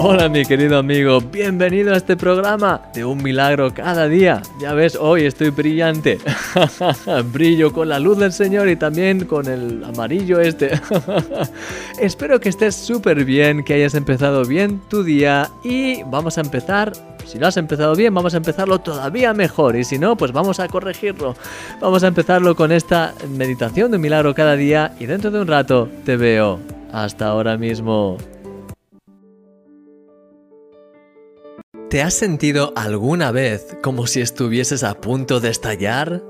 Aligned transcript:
Hola 0.00 0.28
mi 0.28 0.44
querido 0.44 0.78
amigo, 0.78 1.20
bienvenido 1.20 1.92
a 1.92 1.96
este 1.96 2.16
programa 2.16 2.82
de 2.94 3.04
un 3.04 3.20
milagro 3.20 3.74
cada 3.74 4.06
día. 4.06 4.40
Ya 4.60 4.72
ves, 4.72 4.94
hoy 4.94 5.24
estoy 5.26 5.50
brillante. 5.50 6.18
Brillo 7.32 7.72
con 7.72 7.88
la 7.88 7.98
luz 7.98 8.16
del 8.18 8.32
Señor 8.32 8.68
y 8.68 8.76
también 8.76 9.24
con 9.24 9.46
el 9.48 9.82
amarillo 9.82 10.38
este. 10.38 10.80
Espero 12.00 12.38
que 12.38 12.48
estés 12.48 12.76
súper 12.76 13.24
bien, 13.24 13.64
que 13.64 13.74
hayas 13.74 13.96
empezado 13.96 14.44
bien 14.44 14.80
tu 14.88 15.02
día 15.02 15.50
y 15.64 16.04
vamos 16.04 16.38
a 16.38 16.42
empezar 16.42 16.92
si 17.26 17.38
lo 17.38 17.48
has 17.48 17.56
empezado 17.56 17.94
bien, 17.94 18.14
vamos 18.14 18.34
a 18.34 18.38
empezarlo 18.38 18.78
todavía 18.78 19.34
mejor. 19.34 19.76
Y 19.76 19.84
si 19.84 19.98
no, 19.98 20.16
pues 20.16 20.32
vamos 20.32 20.60
a 20.60 20.68
corregirlo. 20.68 21.34
Vamos 21.80 22.02
a 22.02 22.06
empezarlo 22.06 22.56
con 22.56 22.72
esta 22.72 23.12
meditación 23.36 23.90
de 23.90 23.96
un 23.96 24.02
milagro 24.02 24.34
cada 24.34 24.56
día. 24.56 24.94
Y 24.98 25.04
dentro 25.04 25.30
de 25.30 25.40
un 25.40 25.46
rato 25.46 25.90
te 26.06 26.16
veo. 26.16 26.58
Hasta 26.90 27.26
ahora 27.26 27.58
mismo. 27.58 28.16
¿Te 31.90 32.00
has 32.00 32.14
sentido 32.14 32.72
alguna 32.76 33.30
vez 33.30 33.76
como 33.82 34.06
si 34.06 34.22
estuvieses 34.22 34.84
a 34.84 34.94
punto 34.94 35.38
de 35.38 35.50
estallar? 35.50 36.22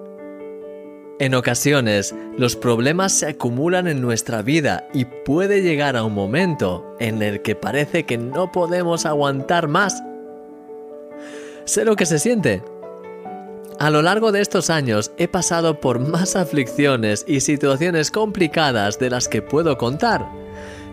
En 1.20 1.34
ocasiones, 1.36 2.12
los 2.36 2.56
problemas 2.56 3.12
se 3.12 3.26
acumulan 3.26 3.86
en 3.86 4.00
nuestra 4.00 4.42
vida 4.42 4.88
y 4.92 5.04
puede 5.04 5.62
llegar 5.62 5.96
a 5.96 6.02
un 6.02 6.14
momento 6.14 6.96
en 6.98 7.22
el 7.22 7.42
que 7.42 7.54
parece 7.54 8.04
que 8.04 8.18
no 8.18 8.50
podemos 8.50 9.06
aguantar 9.06 9.68
más. 9.68 10.02
Sé 11.66 11.84
lo 11.84 11.94
que 11.94 12.06
se 12.06 12.18
siente. 12.18 12.64
A 13.78 13.90
lo 13.90 14.02
largo 14.02 14.32
de 14.32 14.40
estos 14.40 14.70
años 14.70 15.12
he 15.18 15.28
pasado 15.28 15.78
por 15.78 16.00
más 16.00 16.34
aflicciones 16.34 17.24
y 17.28 17.40
situaciones 17.40 18.10
complicadas 18.10 18.98
de 18.98 19.10
las 19.10 19.28
que 19.28 19.42
puedo 19.42 19.78
contar, 19.78 20.28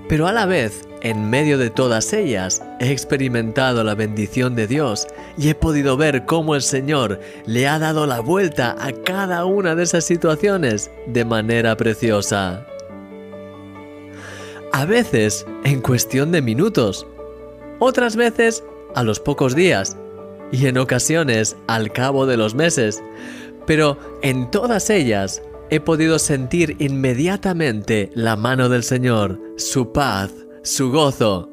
pero 0.07 0.27
a 0.27 0.31
la 0.31 0.45
vez 0.45 0.87
en 1.05 1.29
medio 1.29 1.59
de 1.59 1.69
todas 1.69 2.13
ellas, 2.13 2.63
he 2.79 2.91
experimentado 2.91 3.83
la 3.83 3.93
bendición 3.93 4.55
de 4.55 4.65
Dios 4.65 5.05
y 5.37 5.49
he 5.49 5.55
podido 5.55 5.97
ver 5.97 6.25
cómo 6.25 6.55
el 6.55 6.63
Señor 6.63 7.19
le 7.45 7.67
ha 7.67 7.77
dado 7.77 8.07
la 8.07 8.21
vuelta 8.21 8.75
a 8.79 8.91
cada 8.91 9.45
una 9.45 9.75
de 9.75 9.83
esas 9.83 10.03
situaciones 10.03 10.89
de 11.05 11.23
manera 11.23 11.77
preciosa. 11.77 12.65
A 14.73 14.85
veces 14.85 15.45
en 15.63 15.79
cuestión 15.81 16.31
de 16.31 16.41
minutos, 16.41 17.05
otras 17.77 18.15
veces 18.15 18.63
a 18.95 19.03
los 19.03 19.19
pocos 19.19 19.55
días 19.55 19.95
y 20.51 20.65
en 20.65 20.79
ocasiones 20.79 21.55
al 21.67 21.91
cabo 21.91 22.25
de 22.25 22.37
los 22.37 22.55
meses, 22.55 23.03
pero 23.67 23.99
en 24.23 24.49
todas 24.49 24.89
ellas 24.89 25.43
he 25.69 25.79
podido 25.79 26.17
sentir 26.17 26.75
inmediatamente 26.79 28.09
la 28.15 28.35
mano 28.35 28.69
del 28.69 28.81
Señor, 28.81 29.39
su 29.55 29.91
paz, 29.91 30.44
su 30.65 30.91
gozo. 30.91 31.49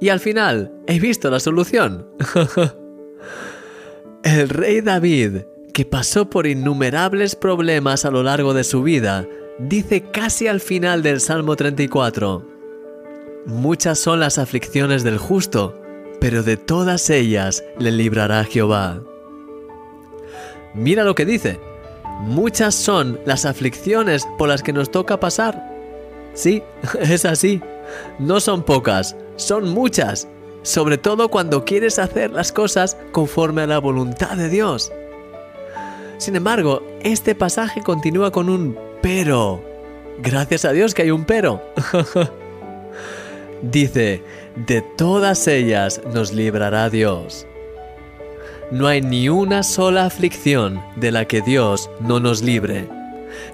Y 0.00 0.10
al 0.10 0.20
final 0.20 0.72
he 0.86 1.00
visto 1.00 1.30
la 1.30 1.40
solución. 1.40 2.06
El 4.22 4.48
rey 4.48 4.80
David, 4.80 5.42
que 5.72 5.84
pasó 5.84 6.28
por 6.28 6.46
innumerables 6.46 7.36
problemas 7.36 8.04
a 8.04 8.10
lo 8.10 8.22
largo 8.22 8.52
de 8.54 8.64
su 8.64 8.82
vida, 8.82 9.26
dice 9.58 10.02
casi 10.10 10.48
al 10.48 10.60
final 10.60 11.02
del 11.02 11.20
Salmo 11.20 11.56
34, 11.56 12.44
Muchas 13.46 14.00
son 14.00 14.18
las 14.18 14.38
aflicciones 14.38 15.04
del 15.04 15.18
justo, 15.18 15.80
pero 16.20 16.42
de 16.42 16.56
todas 16.56 17.08
ellas 17.10 17.62
le 17.78 17.92
librará 17.92 18.42
Jehová. 18.42 19.00
Mira 20.74 21.04
lo 21.04 21.14
que 21.14 21.24
dice, 21.24 21.60
muchas 22.22 22.74
son 22.74 23.20
las 23.24 23.44
aflicciones 23.44 24.26
por 24.36 24.48
las 24.48 24.64
que 24.64 24.72
nos 24.72 24.90
toca 24.90 25.20
pasar. 25.20 25.62
Sí, 26.34 26.64
es 27.00 27.24
así. 27.24 27.62
No 28.18 28.40
son 28.40 28.62
pocas, 28.62 29.16
son 29.36 29.68
muchas, 29.68 30.28
sobre 30.62 30.98
todo 30.98 31.28
cuando 31.28 31.64
quieres 31.64 31.98
hacer 31.98 32.30
las 32.30 32.52
cosas 32.52 32.96
conforme 33.12 33.62
a 33.62 33.66
la 33.66 33.78
voluntad 33.78 34.36
de 34.36 34.48
Dios. 34.48 34.92
Sin 36.18 36.34
embargo, 36.34 36.82
este 37.02 37.34
pasaje 37.34 37.82
continúa 37.82 38.30
con 38.32 38.48
un 38.48 38.76
pero. 39.02 39.62
Gracias 40.18 40.64
a 40.64 40.72
Dios 40.72 40.94
que 40.94 41.02
hay 41.02 41.10
un 41.10 41.24
pero. 41.24 41.62
Dice, 43.62 44.22
de 44.54 44.82
todas 44.96 45.46
ellas 45.46 46.00
nos 46.12 46.32
librará 46.32 46.88
Dios. 46.88 47.46
No 48.70 48.88
hay 48.88 49.00
ni 49.00 49.28
una 49.28 49.62
sola 49.62 50.06
aflicción 50.06 50.82
de 50.96 51.12
la 51.12 51.26
que 51.26 51.42
Dios 51.42 51.90
no 52.00 52.18
nos 52.18 52.42
libre. 52.42 52.88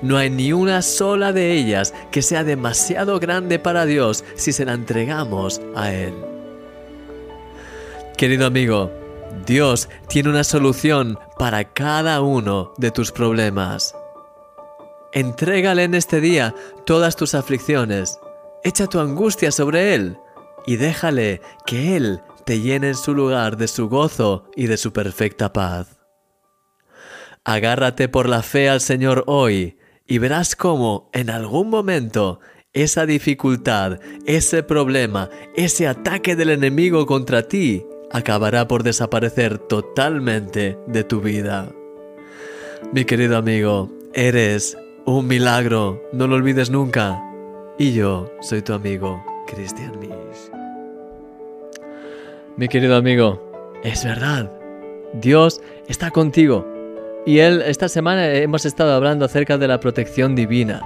No 0.03 0.17
hay 0.19 0.31
ni 0.31 0.53
una 0.53 0.83
sola 0.83 1.33
de 1.33 1.53
ellas 1.53 1.95
que 2.11 2.23
sea 2.23 2.43
demasiado 2.43 3.21
grande 3.21 3.61
para 3.61 3.87
Dios 3.87 4.25
si 4.35 4.53
se 4.53 4.65
la 4.65 4.73
entregamos 4.73 5.61
a 5.77 5.93
Él. 5.93 6.13
Querido 8.17 8.47
amigo, 8.47 8.91
Dios 9.47 9.89
tiene 10.09 10.31
una 10.31 10.45
solución 10.45 11.19
para 11.39 11.73
cada 11.73 12.21
uno 12.21 12.73
de 12.79 12.91
tus 12.91 13.13
problemas. 13.13 13.95
Entrégale 15.13 15.85
en 15.85 15.95
este 15.95 16.21
día 16.21 16.55
todas 16.85 17.17
tus 17.17 17.35
aflicciones, 17.35 18.19
echa 18.65 18.87
tu 18.89 18.99
angustia 18.99 19.53
sobre 19.53 19.95
Él 19.95 20.19
y 20.67 20.77
déjale 20.77 21.41
que 21.65 21.97
Él 21.97 22.23
te 22.45 22.61
llene 22.61 22.89
en 22.89 22.97
su 22.97 23.15
lugar 23.15 23.57
de 23.57 23.69
su 23.69 23.89
gozo 23.89 24.51
y 24.57 24.67
de 24.67 24.77
su 24.77 24.93
perfecta 24.93 25.53
paz. 25.53 26.01
Agárrate 27.45 28.09
por 28.09 28.29
la 28.29 28.43
fe 28.43 28.69
al 28.69 28.81
Señor 28.81 29.25
hoy 29.27 29.77
y 30.13 30.19
verás 30.19 30.57
cómo 30.57 31.09
en 31.15 31.31
algún 31.31 31.71
momento 31.71 32.39
esa 32.75 33.07
dificultad, 33.07 33.99
ese 34.27 34.63
problema, 34.63 35.31
ese 35.57 35.89
ataque 35.89 36.37
del 36.37 36.51
enemigo 36.51 37.07
contra 37.07 37.49
ti 37.49 37.87
acabará 38.11 38.69
por 38.69 38.83
desaparecer 38.83 39.57
totalmente 39.57 40.77
de 40.87 41.05
tu 41.05 41.23
vida. 41.23 41.73
Mi 42.93 43.07
querido 43.07 43.39
amigo, 43.39 43.91
eres 44.13 44.77
un 45.07 45.29
milagro, 45.29 46.03
no 46.13 46.27
lo 46.27 46.37
olvides 46.37 46.69
nunca. 46.69 47.19
Y 47.79 47.95
yo 47.95 48.31
soy 48.43 48.61
tu 48.61 48.75
amigo, 48.75 49.25
Christian 49.47 49.99
Misch. 49.99 50.53
Mi 52.59 52.69
querido 52.69 52.97
amigo, 52.97 53.81
es 53.83 54.05
verdad, 54.05 54.53
Dios 55.15 55.63
está 55.89 56.11
contigo 56.11 56.72
y 57.25 57.39
él, 57.39 57.63
esta 57.63 57.89
semana 57.89 58.29
hemos 58.35 58.65
estado 58.65 58.93
hablando 58.93 59.25
acerca 59.25 59.59
de 59.59 59.69
la 59.69 59.79
protección 59.79 60.35
divina. 60.35 60.81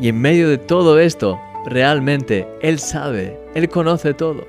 Y 0.00 0.08
en 0.08 0.20
medio 0.20 0.48
de 0.48 0.58
todo 0.58 0.98
esto, 0.98 1.38
realmente, 1.66 2.46
Él 2.60 2.78
sabe, 2.78 3.38
Él 3.54 3.68
conoce 3.68 4.14
todo. 4.14 4.46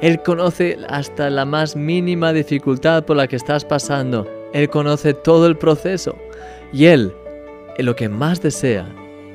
Él 0.00 0.22
conoce 0.22 0.78
hasta 0.88 1.28
la 1.28 1.44
más 1.44 1.76
mínima 1.76 2.32
dificultad 2.32 3.04
por 3.04 3.16
la 3.16 3.26
que 3.26 3.36
estás 3.36 3.64
pasando. 3.64 4.26
Él 4.52 4.68
conoce 4.70 5.14
todo 5.14 5.46
el 5.46 5.56
proceso. 5.56 6.16
Y 6.72 6.86
Él, 6.86 7.12
lo 7.78 7.96
que 7.96 8.08
más 8.08 8.40
desea, 8.40 8.86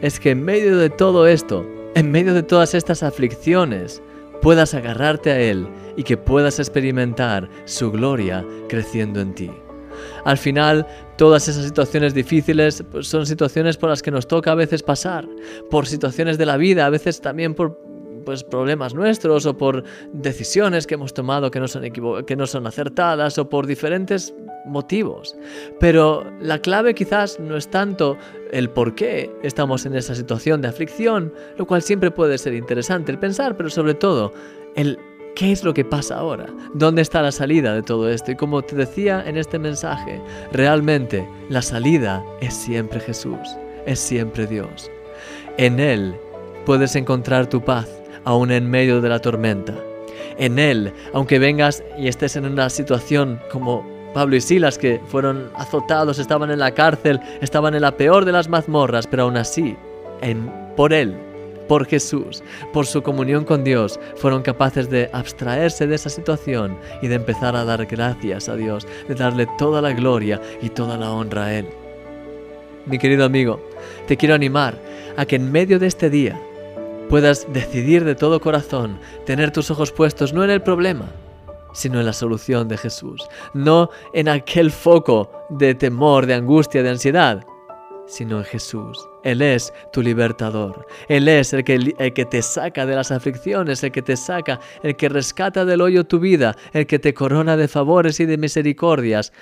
es 0.01 0.19
que 0.19 0.31
en 0.31 0.44
medio 0.44 0.77
de 0.77 0.89
todo 0.89 1.27
esto, 1.27 1.66
en 1.95 2.12
medio 2.12 2.33
de 2.33 2.44
todas 2.44 2.73
estas 2.73 3.03
aflicciones, 3.03 4.01
puedas 4.41 4.73
agarrarte 4.73 5.31
a 5.31 5.39
Él 5.39 5.67
y 5.95 6.03
que 6.03 6.17
puedas 6.17 6.59
experimentar 6.59 7.50
su 7.66 7.91
gloria 7.91 8.45
creciendo 8.67 9.22
en 9.22 9.33
ti. 9.33 9.51
Al 10.23 10.38
final, 10.38 10.85
todas 11.17 11.47
esas 11.47 11.66
situaciones 11.66 12.13
difíciles 12.13 12.83
pues, 12.91 13.07
son 13.07 13.25
situaciones 13.25 13.77
por 13.77 13.89
las 13.89 14.01
que 14.01 14.11
nos 14.11 14.27
toca 14.27 14.51
a 14.51 14.55
veces 14.55 14.83
pasar, 14.83 15.27
por 15.69 15.88
situaciones 15.88 16.38
de 16.38 16.45
la 16.45 16.57
vida, 16.57 16.85
a 16.85 16.89
veces 16.89 17.21
también 17.21 17.53
por 17.53 17.79
pues, 18.25 18.44
problemas 18.44 18.94
nuestros 18.94 19.45
o 19.45 19.57
por 19.57 19.83
decisiones 20.13 20.88
que 20.88 20.95
hemos 20.95 21.13
tomado 21.13 21.51
que 21.51 21.59
no, 21.59 21.68
son 21.68 21.83
que 22.25 22.35
no 22.35 22.47
son 22.47 22.68
acertadas 22.68 23.38
o 23.38 23.50
por 23.50 23.68
diferentes 23.68 24.33
motivos. 24.65 25.35
Pero 25.80 26.25
la 26.41 26.59
clave 26.59 26.94
quizás 26.94 27.39
no 27.39 27.56
es 27.56 27.69
tanto 27.69 28.18
el 28.51 28.69
por 28.69 28.95
qué 28.95 29.31
estamos 29.44 29.85
en 29.85 29.95
esa 29.95 30.15
situación 30.15 30.62
de 30.62 30.68
aflicción, 30.68 31.33
lo 31.57 31.65
cual 31.65 31.81
siempre 31.81 32.12
puede 32.12 32.38
ser 32.38 32.53
interesante 32.53 33.12
el 33.12 33.19
pensar, 33.19 33.56
pero 33.56 33.69
sobre 33.69 33.94
todo 33.94 34.33
el 34.75 34.97
¿Qué 35.35 35.51
es 35.51 35.65
lo 35.65 35.73
que 35.73 35.83
pasa 35.83 36.15
ahora? 36.15 36.45
¿Dónde 36.73 37.01
está 37.01 37.21
la 37.21 37.33
salida 37.33 37.73
de 37.73 37.83
todo 37.83 38.09
esto? 38.09 38.31
Y 38.31 38.35
como 38.37 38.61
te 38.61 38.73
decía 38.73 39.21
en 39.27 39.35
este 39.35 39.59
mensaje, 39.59 40.21
realmente 40.53 41.27
la 41.49 41.61
salida 41.61 42.23
es 42.39 42.53
siempre 42.53 43.01
Jesús, 43.01 43.37
es 43.85 43.99
siempre 43.99 44.47
Dios. 44.47 44.89
En 45.57 45.81
Él 45.81 46.15
puedes 46.65 46.95
encontrar 46.95 47.49
tu 47.49 47.59
paz, 47.59 47.89
aún 48.23 48.49
en 48.49 48.69
medio 48.69 49.01
de 49.01 49.09
la 49.09 49.19
tormenta. 49.19 49.73
En 50.37 50.57
Él, 50.57 50.93
aunque 51.13 51.37
vengas 51.37 51.83
y 51.99 52.07
estés 52.07 52.37
en 52.37 52.45
una 52.45 52.69
situación 52.69 53.41
como 53.51 53.85
Pablo 54.13 54.37
y 54.37 54.41
Silas, 54.41 54.77
que 54.77 55.01
fueron 55.07 55.49
azotados, 55.55 56.17
estaban 56.17 56.49
en 56.49 56.59
la 56.59 56.71
cárcel, 56.71 57.19
estaban 57.41 57.75
en 57.75 57.81
la 57.81 57.97
peor 57.97 58.23
de 58.23 58.31
las 58.31 58.47
mazmorras, 58.47 59.05
pero 59.05 59.23
aún 59.23 59.35
así, 59.35 59.75
en, 60.21 60.49
por 60.77 60.93
Él, 60.93 61.17
por 61.67 61.85
Jesús, 61.85 62.44
por 62.73 62.85
su 62.85 63.01
comunión 63.01 63.45
con 63.45 63.63
Dios, 63.63 64.00
fueron 64.15 64.41
capaces 64.41 64.89
de 64.89 65.09
abstraerse 65.13 65.88
de 65.88 65.95
esa 65.95 66.09
situación 66.09 66.77
y 67.01 67.07
de 67.07 67.15
empezar 67.15 67.56
a 67.56 67.65
dar 67.65 67.85
gracias 67.85 68.50
a 68.50 68.56
Dios, 68.56 68.88
de 69.07 69.15
darle 69.15 69.47
toda 69.57 69.81
la 69.81 69.94
gloria 69.94 70.41
y 70.62 70.69
toda 70.69 70.97
la 70.97 71.12
honra 71.12 71.45
a 71.45 71.53
Él. 71.53 71.67
Mi 72.85 72.97
querido 73.00 73.25
amigo, 73.25 73.59
te 74.07 74.17
quiero 74.17 74.35
animar 74.35 74.79
a 75.17 75.25
que 75.25 75.38
en 75.38 75.51
medio 75.51 75.79
de 75.79 75.88
este 75.88 76.09
día 76.09 76.39
puedas 77.09 77.47
decidir 77.51 78.03
de 78.03 78.15
todo 78.15 78.39
corazón 78.39 79.00
tener 79.25 79.51
tus 79.51 79.71
ojos 79.71 79.91
puestos 79.91 80.33
no 80.33 80.44
en 80.44 80.50
el 80.50 80.61
problema, 80.61 81.06
sino 81.73 82.00
en 82.00 82.06
la 82.06 82.13
solución 82.13 82.68
de 82.68 82.77
Jesús, 82.77 83.27
no 83.53 83.89
en 84.13 84.29
aquel 84.29 84.71
foco 84.71 85.31
de 85.50 85.75
temor, 85.75 86.25
de 86.25 86.35
angustia, 86.35 86.83
de 86.83 86.89
ansiedad, 86.89 87.45
sino 88.07 88.40
en 88.40 88.46
Jesús. 88.46 89.07
Él 89.24 89.42
es 89.42 89.74
tu 89.92 90.02
libertador. 90.02 90.86
Él 91.07 91.28
es 91.28 91.54
el 91.54 91.63
que, 91.63 91.94
el 91.98 92.13
que, 92.13 92.25
te 92.25 92.42
saca 92.42 92.86
de 92.86 92.96
las 92.96 93.12
aflicciones, 93.12 93.84
el 93.84 93.92
que 93.92 94.02
te 94.02 94.16
saca, 94.16 94.60
el 94.84 94.96
que 94.96 95.10
rescata 95.10 95.66
del 95.66 95.81
hoyo 95.81 96.06
tu 96.06 96.19
vida, 96.19 96.56
el 96.74 96.86
que 96.86 97.00
te 97.00 97.13
corona 97.13 97.57
de 97.57 97.68
favores 97.68 98.19
y 98.19 98.25
de 98.25 98.38
misericordias. 98.38 99.34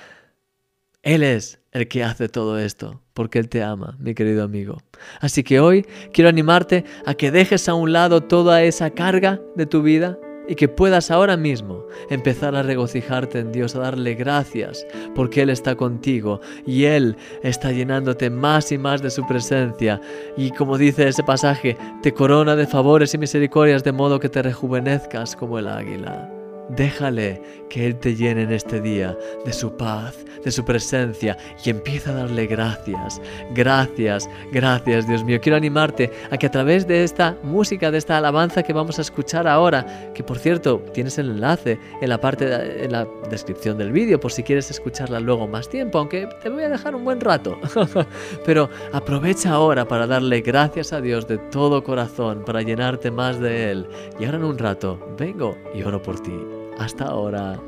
Él 1.01 1.23
es 1.23 1.59
el 1.71 1.87
que 1.87 2.03
hace 2.03 2.29
todo 2.29 2.57
esto, 2.57 3.01
porque 3.13 3.39
Él 3.39 3.49
te 3.49 3.61
ama, 3.61 3.97
mi 3.99 4.13
querido 4.13 4.43
amigo. 4.43 4.81
Así 5.19 5.43
que 5.43 5.59
hoy 5.59 5.85
quiero 6.13 6.29
animarte 6.29 6.85
a 7.05 7.13
que 7.13 7.31
dejes 7.31 7.67
a 7.67 7.73
un 7.73 7.91
lado 7.91 8.21
toda 8.21 8.63
esa 8.63 8.91
carga 8.91 9.41
de 9.55 9.65
tu 9.65 9.81
vida 9.81 10.17
y 10.47 10.55
que 10.55 10.67
puedas 10.67 11.11
ahora 11.11 11.37
mismo 11.37 11.85
empezar 12.09 12.55
a 12.55 12.63
regocijarte 12.63 13.39
en 13.39 13.51
Dios, 13.51 13.75
a 13.75 13.79
darle 13.79 14.15
gracias, 14.15 14.85
porque 15.15 15.41
Él 15.41 15.49
está 15.49 15.75
contigo 15.75 16.41
y 16.65 16.85
Él 16.85 17.15
está 17.43 17.71
llenándote 17.71 18.29
más 18.29 18.71
y 18.71 18.77
más 18.77 19.01
de 19.01 19.09
su 19.09 19.25
presencia. 19.25 20.01
Y 20.37 20.51
como 20.51 20.77
dice 20.77 21.07
ese 21.07 21.23
pasaje, 21.23 21.77
te 22.01 22.13
corona 22.13 22.55
de 22.55 22.67
favores 22.67 23.13
y 23.13 23.17
misericordias 23.17 23.83
de 23.83 23.91
modo 23.91 24.19
que 24.19 24.29
te 24.29 24.41
rejuvenezcas 24.41 25.35
como 25.35 25.59
el 25.59 25.67
águila. 25.67 26.42
Déjale 26.69 27.41
que 27.69 27.85
Él 27.85 27.95
te 27.97 28.15
llene 28.15 28.43
en 28.43 28.51
este 28.51 28.79
día 28.79 29.17
de 29.45 29.53
su 29.53 29.75
paz, 29.75 30.23
de 30.43 30.51
su 30.51 30.63
presencia 30.63 31.37
y 31.63 31.69
empieza 31.69 32.11
a 32.11 32.15
darle 32.15 32.47
gracias. 32.47 33.21
Gracias, 33.53 34.29
gracias 34.51 35.07
Dios 35.07 35.23
mío. 35.23 35.39
Quiero 35.41 35.57
animarte 35.57 36.11
a 36.31 36.37
que 36.37 36.47
a 36.47 36.51
través 36.51 36.87
de 36.87 37.03
esta 37.03 37.37
música, 37.43 37.91
de 37.91 37.97
esta 37.97 38.17
alabanza 38.17 38.63
que 38.63 38.73
vamos 38.73 38.99
a 38.99 39.01
escuchar 39.01 39.47
ahora, 39.47 40.11
que 40.13 40.23
por 40.23 40.37
cierto 40.37 40.83
tienes 40.93 41.17
el 41.17 41.31
enlace 41.31 41.79
en 42.01 42.09
la 42.09 42.19
parte, 42.19 42.85
en 42.85 42.91
la 42.91 43.07
descripción 43.29 43.77
del 43.77 43.91
vídeo 43.91 44.19
por 44.19 44.31
si 44.31 44.43
quieres 44.43 44.69
escucharla 44.71 45.19
luego 45.19 45.47
más 45.47 45.69
tiempo, 45.69 45.97
aunque 45.97 46.27
te 46.41 46.49
voy 46.49 46.63
a 46.63 46.69
dejar 46.69 46.95
un 46.95 47.03
buen 47.03 47.19
rato. 47.19 47.59
Pero 48.45 48.69
aprovecha 48.91 49.51
ahora 49.51 49.87
para 49.87 50.07
darle 50.07 50.41
gracias 50.41 50.93
a 50.93 51.01
Dios 51.01 51.27
de 51.27 51.37
todo 51.37 51.83
corazón, 51.83 52.43
para 52.45 52.61
llenarte 52.61 53.11
más 53.11 53.39
de 53.39 53.71
Él. 53.71 53.87
Y 54.19 54.25
ahora 54.25 54.37
en 54.37 54.43
un 54.45 54.57
rato 54.57 55.15
vengo 55.17 55.57
y 55.73 55.83
oro 55.83 56.01
por 56.01 56.19
ti. 56.19 56.33
Hasta 56.77 57.05
ahora. 57.05 57.59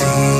see. 0.00 0.39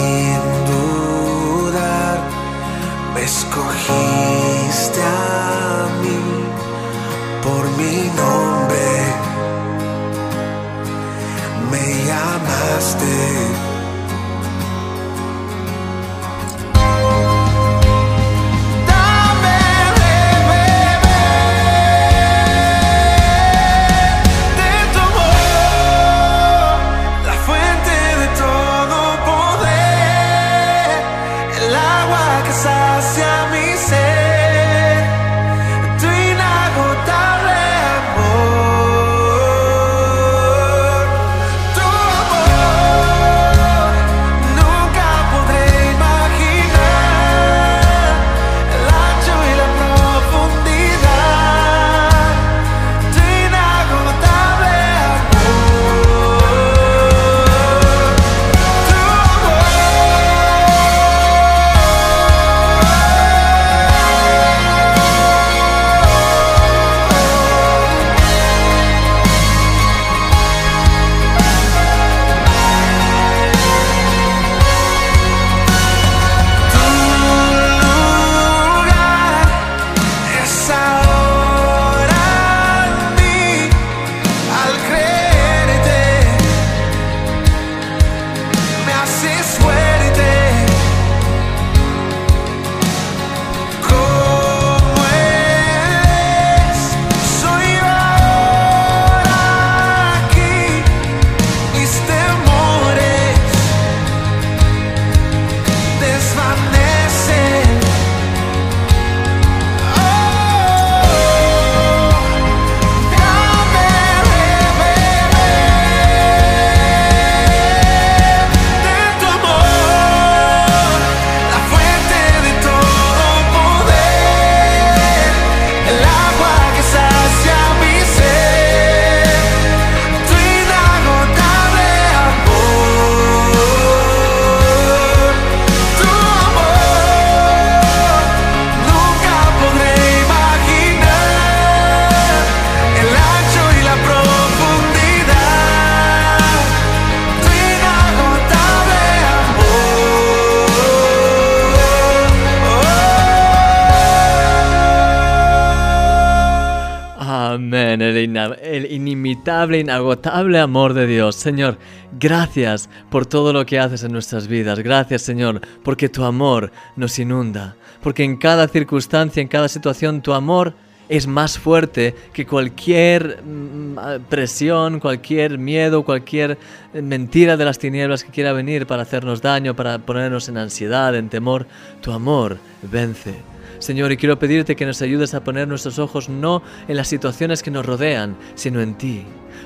El, 158.25 158.93
inimitable, 158.93 159.79
inagotable 159.79 160.59
amor 160.59 160.95
de 160.95 161.07
Dios. 161.07 161.37
Señor, 161.37 161.79
gracias 162.19 162.89
por 163.11 163.27
todo 163.27 163.53
lo 163.53 163.67
que 163.67 163.79
haces 163.79 164.05
en 164.05 164.13
nuestras 164.13 164.49
vidas. 164.49 164.79
Gracias, 164.81 165.23
Señor, 165.23 165.61
porque 165.83 166.09
tu 166.09 166.25
amor 166.25 166.73
nos 166.97 167.19
inunda. 167.19 167.77
Porque 168.03 168.25
en 168.25 168.37
cada 168.37 168.69
circunstancia, 168.69 169.41
en 169.41 169.49
cada 169.49 169.69
situación, 169.69 170.23
tu 170.23 170.33
amor 170.33 170.75
es 171.11 171.27
más 171.27 171.59
fuerte 171.59 172.15
que 172.33 172.47
cualquier 172.47 173.43
mm, 173.43 173.97
presión, 174.29 175.01
cualquier 175.01 175.59
miedo, 175.59 176.05
cualquier 176.05 176.57
eh, 176.95 177.03
mentira 177.03 177.57
de 177.57 177.65
las 177.65 177.81
tinieblas 177.81 178.23
que 178.23 178.31
quiera 178.31 178.53
venir 178.53 178.87
para 178.87 179.03
hacernos 179.03 179.43
daño, 179.43 179.75
para 179.75 179.99
ponernos 179.99 180.49
en 180.49 180.57
ansiedad, 180.57 181.15
en 181.17 181.29
temor. 181.29 181.67
Tu 182.01 182.13
amor 182.13 182.59
vence. 182.83 183.35
Señor, 183.81 184.13
y 184.13 184.17
quiero 184.17 184.39
pedirte 184.39 184.77
que 184.77 184.87
nos 184.87 185.03
ayudes 185.03 185.35
a 185.35 185.43
poner 185.43 185.67
nuestros 185.67 185.99
ojos 185.99 186.29
no 186.29 186.63
en 186.87 186.97
las 186.97 187.09
situaciones 187.09 187.63
que 187.63 187.71
nos 187.71 187.85
rodean, 187.85 188.37
sino 188.55 188.81
en 188.81 188.95
ti. 188.95 189.25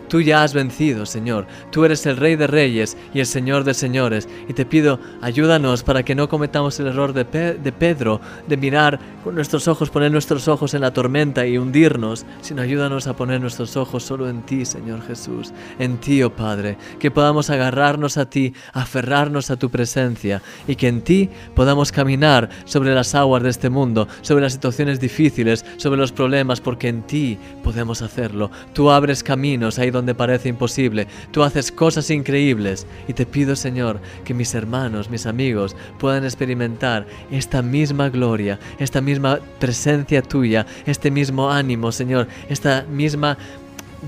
Tú 0.08 0.20
ya 0.20 0.42
has 0.42 0.54
vencido, 0.54 1.06
Señor. 1.06 1.46
Tú 1.70 1.84
eres 1.84 2.06
el 2.06 2.16
Rey 2.16 2.36
de 2.36 2.46
Reyes 2.46 2.96
y 3.12 3.20
el 3.20 3.26
Señor 3.26 3.64
de 3.64 3.74
Señores. 3.74 4.28
Y 4.48 4.52
te 4.52 4.64
pido, 4.66 5.00
ayúdanos 5.20 5.82
para 5.82 6.02
que 6.02 6.14
no 6.14 6.28
cometamos 6.28 6.78
el 6.80 6.88
error 6.88 7.12
de, 7.12 7.24
Pedro 7.24 8.20
de 8.46 8.56
mirar 8.56 8.98
con 9.22 9.34
nuestros 9.34 9.68
ojos, 9.68 9.90
poner 9.90 10.12
nuestros 10.12 10.48
ojos 10.48 10.74
en 10.74 10.82
la 10.82 10.92
tormenta 10.92 11.46
y 11.46 11.58
hundirnos, 11.58 12.26
sino 12.40 12.62
ayúdanos 12.62 13.06
a 13.06 13.16
poner 13.16 13.40
nuestros 13.40 13.76
ojos 13.76 14.02
solo 14.02 14.28
en 14.28 14.42
ti, 14.42 14.64
Señor 14.64 15.02
Jesús. 15.02 15.52
En 15.78 15.98
ti, 15.98 16.22
oh 16.22 16.30
Padre. 16.30 16.76
Que 16.98 17.10
podamos 17.10 17.50
agarrarnos 17.50 18.16
a 18.16 18.28
ti, 18.28 18.54
aferrarnos 18.72 19.50
a 19.50 19.56
tu 19.56 19.70
presencia 19.70 20.42
y 20.66 20.76
que 20.76 20.88
en 20.88 21.02
ti 21.02 21.30
podamos 21.54 21.92
caminar 21.92 22.48
sobre 22.64 22.94
las 22.94 23.14
aguas 23.14 23.42
de 23.42 23.50
este 23.50 23.70
mundo, 23.70 24.08
sobre 24.22 24.42
las 24.42 24.52
situaciones 24.52 25.00
difíciles, 25.00 25.64
sobre 25.76 25.98
los 25.98 26.12
problemas, 26.12 26.60
porque 26.60 26.88
en 26.88 27.02
ti 27.02 27.38
podemos 27.62 28.02
hacerlo. 28.02 28.50
Tú 28.72 28.90
abres 28.90 29.22
caminos 29.22 29.73
ahí 29.78 29.90
donde 29.90 30.14
parece 30.14 30.48
imposible. 30.48 31.06
Tú 31.30 31.42
haces 31.42 31.70
cosas 31.72 32.10
increíbles 32.10 32.86
y 33.08 33.12
te 33.12 33.26
pido, 33.26 33.56
Señor, 33.56 34.00
que 34.24 34.34
mis 34.34 34.54
hermanos, 34.54 35.10
mis 35.10 35.26
amigos 35.26 35.76
puedan 35.98 36.24
experimentar 36.24 37.06
esta 37.30 37.62
misma 37.62 38.08
gloria, 38.08 38.58
esta 38.78 39.00
misma 39.00 39.38
presencia 39.58 40.22
tuya, 40.22 40.66
este 40.86 41.10
mismo 41.10 41.50
ánimo, 41.50 41.92
Señor, 41.92 42.28
esta 42.48 42.84
misma 42.90 43.36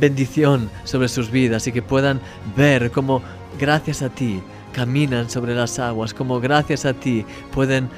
bendición 0.00 0.70
sobre 0.85 1.08
sus 1.08 1.30
vidas 1.30 1.66
y 1.66 1.73
que 1.73 1.82
puedan 1.82 2.20
ver 2.56 2.90
cómo 2.90 3.23
gracias 3.58 4.02
a 4.02 4.08
ti 4.08 4.42
caminan 4.73 5.30
sobre 5.30 5.54
las 5.54 5.78
aguas, 5.78 6.12
como 6.12 6.38
gracias 6.38 6.85
a 6.85 6.92
ti 6.92 7.25
pueden 7.52 7.88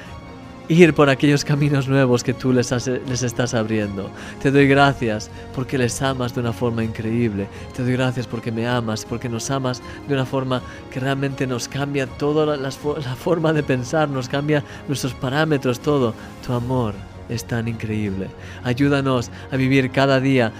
ir 0.68 0.94
por 0.94 1.08
aquellos 1.08 1.44
caminos 1.44 1.88
nuevos 1.88 2.22
que 2.22 2.34
tú 2.34 2.52
les, 2.52 2.70
les 2.86 3.22
estás 3.22 3.54
abriendo. 3.54 4.10
Te 4.42 4.50
doy 4.50 4.68
gracias 4.68 5.30
porque 5.54 5.78
les 5.78 6.00
amas 6.02 6.34
de 6.34 6.40
una 6.40 6.52
forma 6.52 6.84
increíble. 6.84 7.46
Te 7.74 7.82
doy 7.82 7.92
gracias 7.92 8.26
porque 8.26 8.52
me 8.52 8.68
amas, 8.68 9.04
porque 9.04 9.28
nos 9.28 9.50
amas 9.50 9.82
de 10.06 10.14
una 10.14 10.26
forma 10.26 10.62
que 10.90 11.00
realmente 11.00 11.46
nos 11.46 11.68
cambia 11.68 12.06
toda 12.06 12.56
la 12.56 12.70
forma 12.70 13.52
de 13.52 13.62
pensar, 13.62 14.08
nos 14.08 14.28
cambia 14.28 14.62
nuestros 14.86 15.14
parámetros, 15.14 15.80
todo. 15.80 16.14
Tu 16.46 16.52
amor 16.52 16.94
es 17.28 17.44
tan 17.44 17.68
increíble. 17.68 18.28
Ayúdanos 18.64 19.30
a 19.50 19.56
vivir 19.56 19.90
cada 19.90 20.20
día 20.20 20.52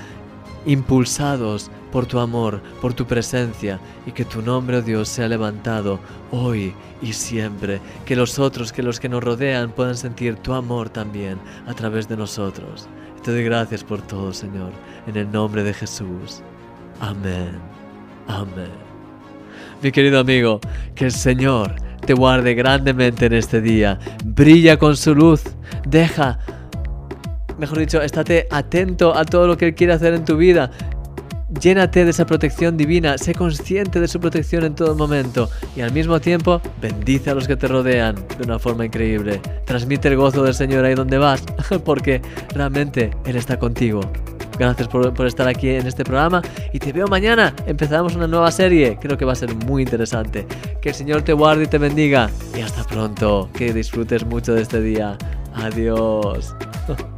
impulsados 0.69 1.71
por 1.91 2.07
tu 2.07 2.21
amor, 2.21 2.61
por 2.81 2.93
tu 2.93 3.07
presencia, 3.07 3.81
y 4.07 4.13
que 4.13 4.25
tu 4.25 4.43
nombre, 4.43 4.77
oh 4.77 4.83
Dios, 4.83 5.09
sea 5.09 5.27
levantado 5.27 5.99
hoy 6.31 6.75
y 7.03 7.15
siempre. 7.15 7.81
Que 8.05 8.15
los 8.15 8.39
otros, 8.39 8.73
que 8.73 8.83
los 8.83 9.01
que 9.01 9.09
nos 9.09 9.25
rodean 9.25 9.73
puedan 9.73 9.97
sentir 9.97 10.37
tu 10.37 10.53
amor 10.53 10.91
también 10.91 11.39
a 11.67 11.75
través 11.75 12.07
de 12.07 12.17
nosotros. 12.17 12.87
Te 13.25 13.33
doy 13.33 13.45
gracias 13.45 13.83
por 13.83 14.03
todo, 14.03 14.33
Señor, 14.33 14.71
en 15.07 15.17
el 15.17 15.33
nombre 15.33 15.65
de 15.65 15.73
Jesús. 15.73 16.43
Amén. 17.01 17.59
Amén. 18.29 18.71
Mi 19.83 19.91
querido 19.91 20.21
amigo, 20.21 20.61
que 20.95 21.07
el 21.07 21.13
Señor 21.13 21.75
te 22.05 22.13
guarde 22.13 22.55
grandemente 22.55 23.27
en 23.27 23.33
este 23.33 23.61
día. 23.63 23.99
Brilla 24.25 24.77
con 24.77 24.97
su 24.97 25.15
luz. 25.15 25.43
Deja 25.87 26.39
mejor 27.59 27.79
dicho, 27.79 28.01
estate 28.01 28.47
atento 28.51 29.15
a 29.15 29.25
todo 29.25 29.47
lo 29.47 29.57
que 29.57 29.67
Él 29.67 29.75
quiere 29.75 29.93
hacer 29.93 30.15
en 30.15 30.25
tu 30.25 30.37
vida. 30.37 30.71
Llénate 31.61 32.05
de 32.05 32.11
esa 32.11 32.27
protección 32.27 32.77
divina, 32.77 33.17
sé 33.17 33.35
consciente 33.35 34.01
de 34.01 34.09
su 34.09 34.21
protección 34.21 34.65
en 34.65 34.75
todo 34.75 34.95
momento 34.95 35.49
y 35.75 35.81
al 35.81 35.93
mismo 35.93 36.21
tiempo 36.21 36.61
bendice 36.81 37.31
a 37.31 37.35
los 37.35 37.49
que 37.49 37.57
te 37.57 37.67
rodean 37.67 38.17
de 38.37 38.45
una 38.45 38.59
forma 38.59 38.85
increíble. 38.85 39.41
Transmite 39.65 40.09
el 40.09 40.17
gozo 40.17 40.43
del 40.43 40.53
Señor 40.53 40.85
ahí 40.85 40.95
donde 40.95 41.17
vas, 41.17 41.43
porque 41.87 42.21
realmente 42.55 43.11
Él 43.25 43.37
está 43.37 43.59
contigo. 43.59 44.01
Gracias 44.59 44.89
por, 44.89 45.15
por, 45.15 45.27
estar 45.27 45.49
aquí 45.49 45.71
en 45.71 45.87
este 45.87 46.05
programa 46.05 46.43
y 46.73 46.81
te 46.81 46.93
veo 46.93 47.07
mañana. 47.07 47.55
Empezamos 47.67 48.15
una 48.15 48.27
nueva 48.27 48.51
serie, 48.51 48.99
creo 49.01 49.17
que 49.17 49.25
va 49.25 49.33
a 49.33 49.37
ser 49.37 49.55
muy 49.55 49.83
interesante. 49.83 50.47
Que 50.83 50.91
el 50.91 50.95
Señor 50.95 51.23
te 51.23 51.33
guarde 51.33 51.65
y 51.65 51.69
te 51.69 51.79
bendiga 51.79 52.29
y 52.57 52.61
hasta 52.61 52.85
pronto. 52.85 53.49
Que 53.55 53.73
disfrutes 53.73 54.27
mucho 54.27 54.53
de 54.53 54.63
este 54.63 54.83
día. 54.83 55.17
Adiós. 55.55 56.55